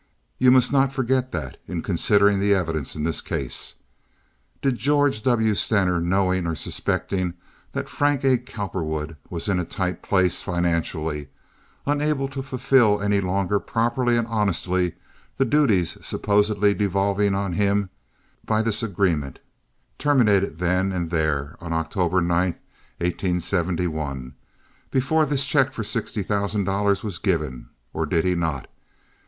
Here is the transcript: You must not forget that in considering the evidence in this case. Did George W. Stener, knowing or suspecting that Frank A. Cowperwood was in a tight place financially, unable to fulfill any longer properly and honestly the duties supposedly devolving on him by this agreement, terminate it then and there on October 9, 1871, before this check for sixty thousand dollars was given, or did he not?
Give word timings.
You 0.39 0.49
must 0.49 0.71
not 0.73 0.91
forget 0.91 1.31
that 1.31 1.57
in 1.67 1.83
considering 1.83 2.39
the 2.39 2.55
evidence 2.55 2.95
in 2.95 3.03
this 3.03 3.21
case. 3.21 3.75
Did 4.63 4.77
George 4.77 5.21
W. 5.21 5.53
Stener, 5.53 5.99
knowing 5.99 6.47
or 6.47 6.55
suspecting 6.55 7.35
that 7.73 7.87
Frank 7.87 8.23
A. 8.25 8.39
Cowperwood 8.39 9.15
was 9.29 9.47
in 9.47 9.59
a 9.59 9.63
tight 9.63 10.01
place 10.01 10.41
financially, 10.41 11.27
unable 11.85 12.27
to 12.29 12.41
fulfill 12.41 12.99
any 12.99 13.21
longer 13.21 13.59
properly 13.59 14.17
and 14.17 14.25
honestly 14.27 14.95
the 15.37 15.45
duties 15.45 15.99
supposedly 16.03 16.73
devolving 16.73 17.35
on 17.35 17.53
him 17.53 17.91
by 18.43 18.63
this 18.63 18.81
agreement, 18.81 19.37
terminate 19.99 20.41
it 20.41 20.57
then 20.57 20.91
and 20.91 21.11
there 21.11 21.55
on 21.61 21.73
October 21.73 22.21
9, 22.21 22.55
1871, 22.97 24.33
before 24.89 25.27
this 25.27 25.45
check 25.45 25.71
for 25.71 25.83
sixty 25.83 26.23
thousand 26.23 26.63
dollars 26.63 27.03
was 27.03 27.19
given, 27.19 27.69
or 27.93 28.07
did 28.07 28.25
he 28.25 28.33
not? 28.33 28.67